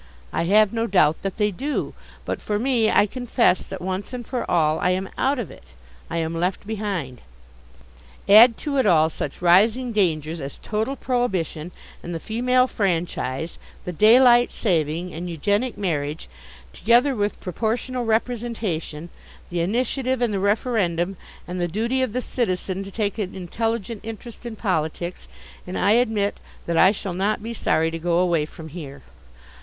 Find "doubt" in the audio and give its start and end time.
0.87-1.21